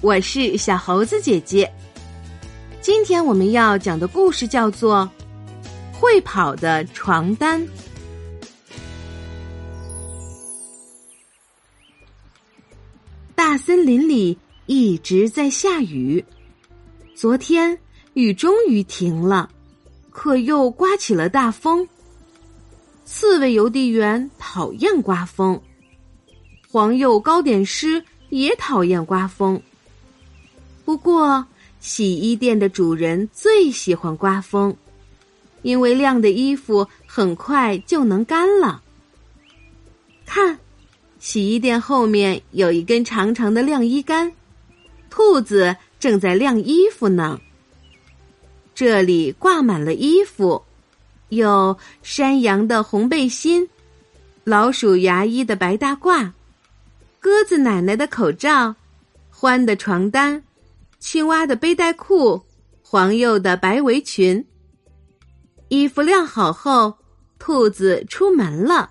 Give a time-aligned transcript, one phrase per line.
[0.00, 1.68] 我是小猴子姐姐。
[2.80, 5.10] 今天我们要讲的故事叫做
[5.98, 7.60] 《会跑的床单》。
[13.34, 16.24] 大森林里一直在下雨，
[17.16, 17.76] 昨天
[18.14, 19.50] 雨终于停了，
[20.10, 21.86] 可又刮起了大风。
[23.04, 25.60] 刺猬邮递员讨厌刮风，
[26.70, 29.60] 黄鼬糕点师也讨厌刮风。
[30.88, 31.44] 不过，
[31.80, 34.74] 洗衣店的主人最喜欢刮风，
[35.60, 38.82] 因为晾的衣服很快就能干了。
[40.24, 40.58] 看。
[41.18, 44.32] 洗衣店后面有一根长长的晾衣杆，
[45.10, 47.38] 兔子正在晾衣服呢。
[48.74, 50.64] 这里挂满了衣服，
[51.28, 53.68] 有山羊的红背心、
[54.42, 56.30] 老鼠牙医的白大褂、
[57.20, 58.74] 鸽子奶奶的口罩、
[59.38, 60.42] 獾的床单、
[60.98, 62.42] 青蛙的背带裤、
[62.82, 64.44] 黄鼬的白围裙。
[65.68, 66.96] 衣服晾好后，
[67.38, 68.90] 兔子出门了。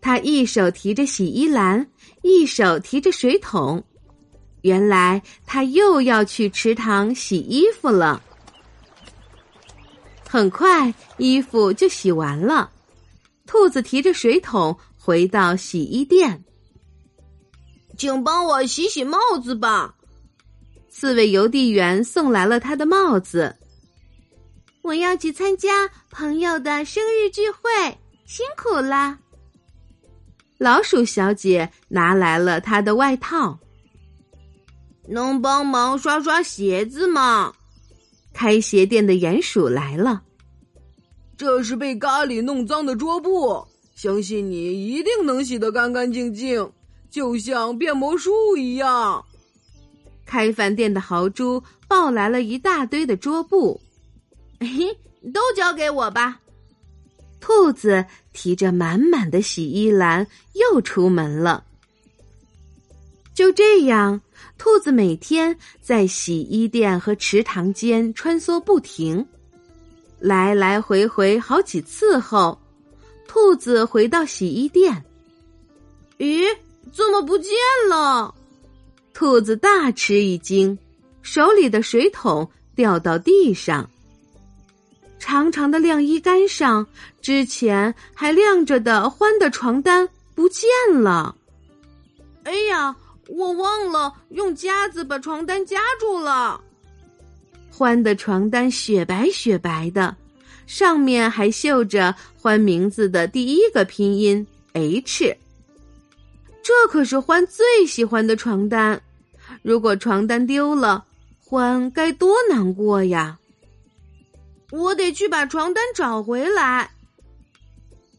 [0.00, 1.90] 他一手提着洗衣篮，
[2.22, 3.82] 一手提着水桶。
[4.60, 8.22] 原来他又要去池塘洗衣服了。
[10.28, 12.70] 很快，衣服就洗完了。
[13.46, 16.42] 兔子提着水桶回到洗衣店，
[17.96, 19.94] 请帮我洗洗帽子吧。
[20.96, 23.52] 四位邮递员送来了他的帽子。
[24.80, 27.58] 我要去参加朋友的生日聚会，
[28.26, 29.18] 辛苦了。
[30.56, 33.58] 老鼠小姐拿来了她的外套。
[35.08, 37.52] 能帮忙刷刷鞋子吗？
[38.32, 40.22] 开鞋店的鼹鼠来了。
[41.36, 46.72] 这是被咖喱弄脏的桌布，相信你一定能洗得干干净净，
[47.10, 49.24] 就像变魔术一样。
[50.24, 53.80] 开饭店的豪猪抱来了一大堆的桌布，
[54.60, 54.96] 嘿，
[55.32, 56.40] 都交给我吧。
[57.40, 61.64] 兔子提着满满的洗衣篮又出门了。
[63.34, 64.20] 就这样，
[64.56, 69.26] 兔子每天在洗衣店和池塘间穿梭不停，
[70.20, 72.58] 来来回回好几次后，
[73.26, 75.04] 兔子回到洗衣店。
[76.18, 76.46] 咦，
[76.92, 77.52] 怎么不见
[77.90, 78.34] 了？
[79.14, 80.76] 兔子大吃一惊，
[81.22, 83.88] 手里的水桶掉到地上。
[85.20, 86.86] 长长的晾衣杆上，
[87.22, 91.34] 之前还晾着的欢的床单不见了。
[92.42, 92.94] 哎呀，
[93.28, 96.60] 我忘了用夹子把床单夹住了。
[97.70, 100.14] 欢的床单雪白雪白的，
[100.66, 105.36] 上面还绣着欢名字的第一个拼音 H。
[106.64, 109.00] 这可是獾最喜欢的床单，
[109.62, 111.04] 如果床单丢了，
[111.46, 113.38] 獾该多难过呀！
[114.70, 116.90] 我得去把床单找回来。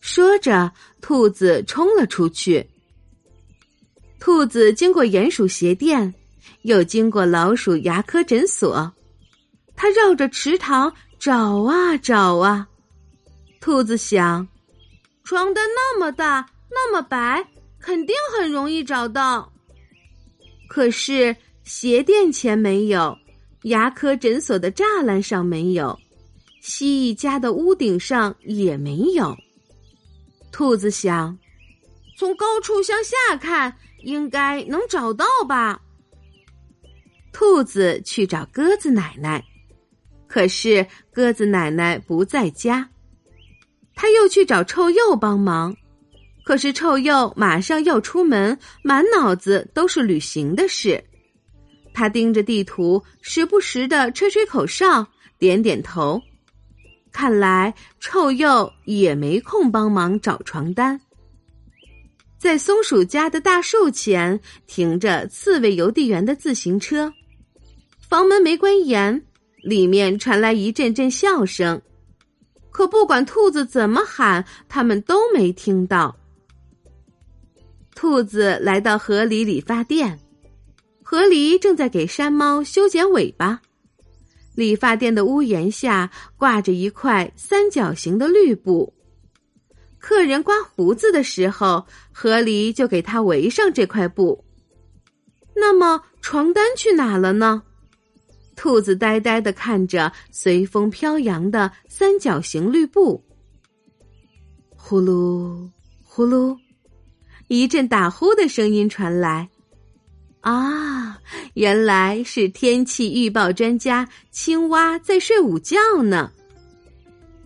[0.00, 2.68] 说着，兔子冲了出去。
[4.18, 6.12] 兔子经过鼹鼠鞋店，
[6.62, 8.92] 又经过老鼠牙科诊所，
[9.76, 12.66] 它绕着池塘找啊找啊。
[13.60, 14.48] 兔子想，
[15.22, 17.46] 床单那么大，那么白，
[17.82, 19.52] 肯定很容易找到。
[20.68, 23.14] 可是鞋店前没有，
[23.64, 25.98] 牙科诊所的栅栏上没有。
[26.62, 29.36] 蜥蜴家的屋顶上也没有。
[30.52, 31.36] 兔子想，
[32.16, 35.82] 从高处向下看，应该能找到吧。
[37.32, 39.44] 兔子去找鸽子奶奶，
[40.28, 42.88] 可是鸽子奶奶不在家。
[43.94, 45.74] 他又去找臭鼬帮忙，
[46.44, 51.02] 可是臭鼬马上要出门，满脑子都是旅行的事。
[51.94, 55.06] 他盯着地图，时不时的吹吹口哨，
[55.38, 56.20] 点点头。
[57.12, 60.98] 看来臭鼬也没空帮忙找床单。
[62.38, 67.12] 在松鼠家的大树前停着刺猬邮递员的自行车，
[68.08, 69.22] 房门没关严，
[69.62, 71.80] 里面传来一阵阵笑声。
[72.70, 76.16] 可不管兔子怎么喊，他们都没听到。
[77.94, 80.18] 兔子来到河里理发店，
[81.02, 83.60] 河狸正在给山猫修剪尾巴。
[84.54, 88.92] 理发店的屋檐下挂着一块三角形的绿布，
[89.98, 94.44] 客人刮胡子的时候，河狸就给他围上这块布。
[95.54, 97.62] 那么床单去哪了呢？
[98.56, 103.24] 兔子呆呆的看着随风飘扬的三角形绿布。
[104.76, 105.70] 呼噜
[106.02, 106.58] 呼噜，
[107.54, 109.46] 一阵打呼的声音传来。
[110.40, 111.20] 啊，
[111.52, 116.32] 原来是天气预报专家青蛙在睡午觉呢。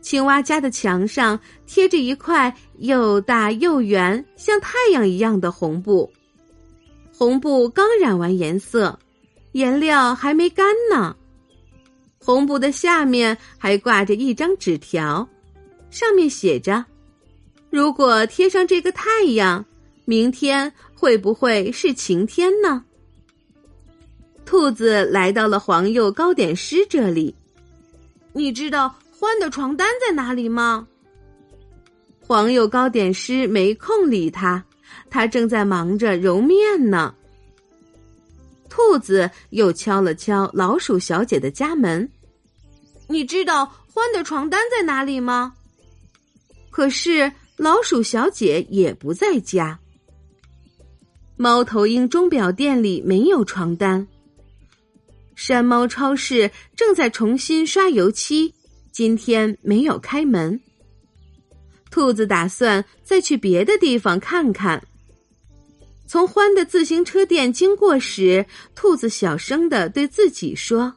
[0.00, 6.12] 青蛙家的墙上贴着一块又大又圆、像太阳一样的红布，
[7.16, 8.98] 红布刚染完颜色，
[9.52, 11.14] 颜料还没干呢。
[12.18, 15.28] 红布的下面还挂着一张纸条，
[15.90, 16.84] 上面写着
[17.70, 19.64] ：“如果贴上这个太阳，
[20.04, 22.84] 明天会不会是晴天呢？”
[24.44, 27.34] 兔子来到了黄鼬糕点师这里，
[28.32, 28.94] 你知道。
[29.22, 30.84] 欢的床单在哪里吗？
[32.18, 34.64] 黄鼬糕点师没空理他，
[35.08, 37.14] 他正在忙着揉面呢。
[38.68, 42.10] 兔子又敲了敲老鼠小姐的家门，
[43.06, 45.54] 你知道欢的床单在哪里吗？
[46.68, 49.78] 可是老鼠小姐也不在家。
[51.36, 54.06] 猫头鹰钟表店里没有床单。
[55.34, 58.54] 山猫超市正在重新刷油漆。
[58.92, 60.60] 今天没有开门。
[61.90, 64.86] 兔子打算再去别的地方看看。
[66.06, 68.44] 从欢的自行车店经过时，
[68.74, 70.94] 兔子小声的对自己说：“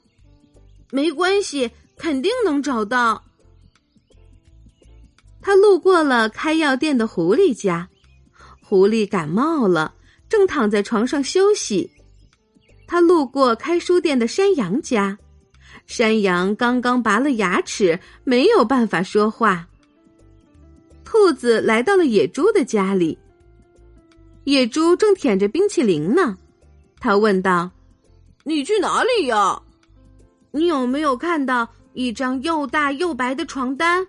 [0.91, 3.23] 没关系，肯定能找到。”
[5.41, 7.87] 他路过了开药店的狐狸家，
[8.61, 9.94] 狐狸感冒了，
[10.29, 11.89] 正躺在床上休息。
[12.87, 15.17] 他路过开书店的山羊家。
[15.87, 19.67] 山羊刚刚拔了牙齿，没有办法说话。
[21.03, 23.17] 兔子来到了野猪的家里，
[24.45, 26.37] 野猪正舔着冰淇淋呢。
[26.99, 27.69] 他问道
[28.43, 29.61] ：“你去哪里呀？
[30.51, 34.05] 你有没有看到一张又大又白的床单？”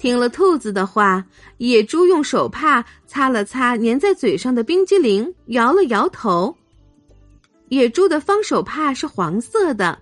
[0.00, 1.22] 听了兔子的话，
[1.58, 6.56] 野猪用手帕擦了擦粘在嘴上的冰激凌，摇了摇头。
[7.68, 9.96] 野猪的方手帕是黄色的。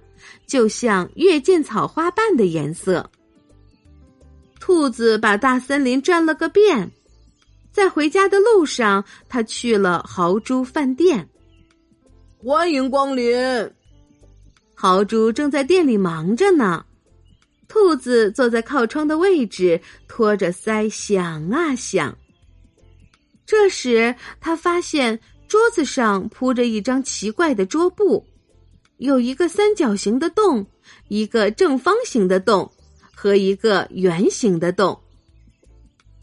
[0.46, 3.08] 就像月见草花瓣的颜色。
[4.60, 6.90] 兔子把大森林转了个遍，
[7.72, 11.28] 在回家的路上，他去了豪猪饭店。
[12.36, 13.36] 欢迎光临。
[14.74, 16.84] 豪猪正在店里忙着呢。
[17.69, 22.17] 兔子坐在靠窗的位置，托着腮想啊想。
[23.44, 28.26] 这时，他发现桌子上铺着一张奇怪的桌布。
[28.97, 30.67] 有一个三角形的洞，
[31.09, 32.70] 一个正方形的洞，
[33.15, 34.99] 和一个圆形的洞。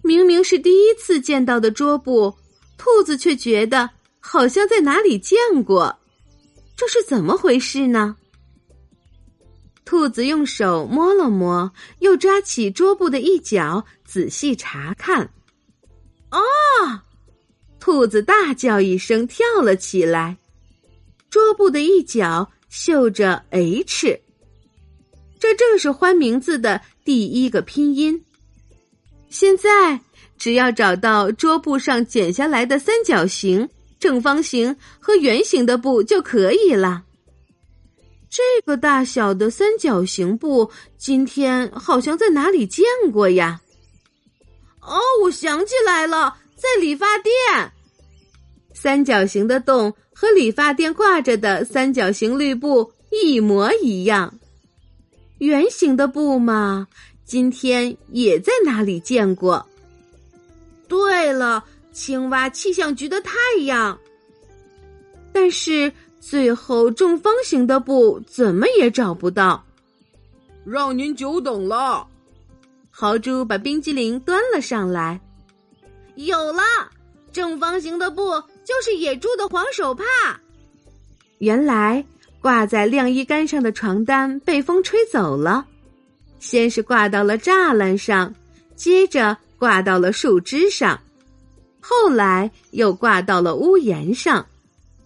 [0.03, 2.35] 明明是第一次见到的桌布，
[2.77, 3.89] 兔子却觉得
[4.19, 5.95] 好像在哪里见过。
[6.75, 8.15] 这是怎么回事呢？
[9.85, 15.29] 兔子用手摸了摸，又抓起桌布的一角，仔细查看。
[16.29, 16.39] 啊！
[17.79, 20.37] 兔子大叫一声，跳了起来。
[21.29, 22.51] 桌布的一角。
[22.67, 24.19] 绣着 H，
[25.39, 28.25] 这正是欢名字的第一个拼音。
[29.29, 30.01] 现在
[30.37, 37.05] 只要找到桌布上剪下来的三角形、正方形和圆形的布就可以了。
[38.35, 42.83] 这个大小的三角形布，今天好像在哪里见
[43.13, 43.61] 过呀？
[44.81, 47.33] 哦，我想起来了，在理发店。
[48.73, 49.95] 三角形的洞。
[50.17, 54.33] 和理发店挂着的三角形绿布一模一样，
[55.39, 56.87] 圆形的布嘛，
[57.25, 59.67] 今天也在哪里见过？
[60.87, 63.33] 对了，青蛙气象局的太
[63.65, 63.99] 阳。
[65.33, 65.91] 但是
[66.27, 69.63] 最后正方形的布怎么也找不到，
[70.65, 72.07] 让您久等了。
[72.89, 75.21] 豪猪把冰激凌端了上来，
[76.15, 76.63] 有了。
[77.31, 80.03] 正方形的布就是野猪的黄手帕。
[81.37, 82.03] 原来
[82.41, 85.63] 挂在晾衣杆上的床单被风吹走了，
[86.39, 88.33] 先是挂到了栅栏上，
[88.75, 90.99] 接着挂到了树枝上，
[91.79, 94.43] 后来又挂到了屋檐上，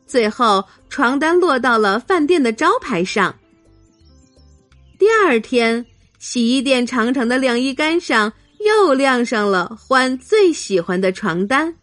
[0.09, 3.33] 最后床单落到了饭店的招牌上。
[4.97, 5.85] 第二天，
[6.17, 11.75] 洗衣店长长的晾衣杆上又晾上了欢最喜欢的床单。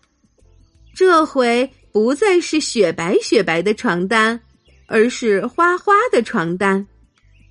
[0.92, 4.40] 这回不再是雪白雪白的床单，
[4.86, 6.84] 而是花花的床单。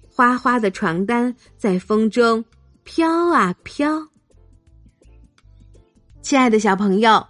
[0.09, 2.43] 花花的床单在风中
[2.83, 4.07] 飘啊飘。
[6.21, 7.25] 亲爱的小朋友，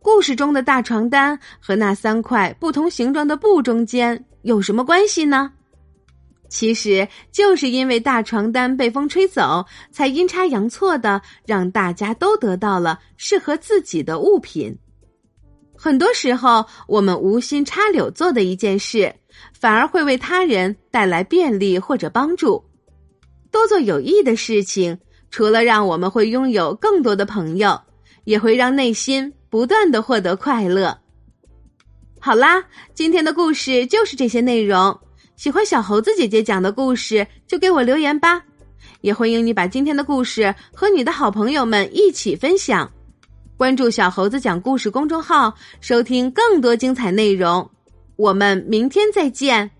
[0.00, 5.52] 故事中的大床单和那三块不同形状的布中间有什么关系呢？
[6.48, 14.74] 其实就是因为大床单被风吹走，才阴差阳错的让大家都得到了适合自己的物品。
[15.76, 19.14] 很多时候，我们无心插柳做的一件事，
[19.52, 22.64] 反而会为他人带来便利或者帮助。
[23.50, 24.98] 多做有益的事情，
[25.30, 27.78] 除了让我们会拥有更多的朋友，
[28.24, 30.98] 也会让内心不断的获得快乐。
[32.20, 32.64] 好啦，
[32.94, 34.98] 今天的故事就是这些内容。
[35.36, 38.42] 喜欢小猴子姐姐讲的故事，就给我留言吧。
[39.02, 42.90] 也欢迎你把今天的故事和你的好朋友们一起分享。
[43.56, 47.70] 关注小猴子讲故事公众号，收听更多精彩内容。
[48.16, 49.70] 我们明天再见。